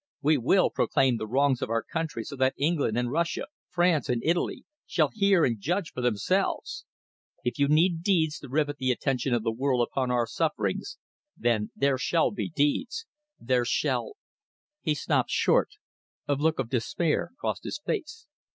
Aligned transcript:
We 0.23 0.35
will 0.35 0.71
proclaim 0.71 1.17
the 1.17 1.27
wrongs 1.27 1.61
of 1.61 1.69
our 1.69 1.83
country 1.83 2.23
so 2.23 2.35
that 2.37 2.55
England 2.57 2.97
and 2.97 3.11
Russia, 3.11 3.45
France 3.69 4.09
and 4.09 4.23
Italy, 4.25 4.65
shall 4.87 5.11
hear 5.13 5.45
and 5.45 5.59
judge 5.61 5.91
for 5.91 6.01
themselves. 6.01 6.85
If 7.43 7.59
you 7.59 7.67
need 7.67 8.01
deeds 8.01 8.39
to 8.39 8.49
rivet 8.49 8.77
the 8.77 8.89
attention 8.89 9.31
of 9.35 9.43
the 9.43 9.51
world 9.51 9.87
upon 9.87 10.09
our 10.09 10.25
sufferings, 10.25 10.97
then 11.37 11.69
there 11.75 11.99
shall 11.99 12.31
be 12.31 12.49
deeds. 12.49 13.05
There 13.39 13.63
shall" 13.63 14.13
He 14.81 14.95
stopped 14.95 15.29
short. 15.29 15.69
A 16.27 16.33
look 16.33 16.57
of 16.57 16.69
despair 16.71 17.33
crossed 17.39 17.63
his 17.65 17.77
face. 17.79 18.25